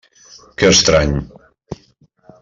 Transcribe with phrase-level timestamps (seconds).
[0.61, 1.13] Que estrany.